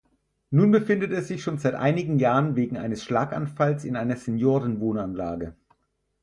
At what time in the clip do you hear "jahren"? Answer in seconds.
2.17-2.55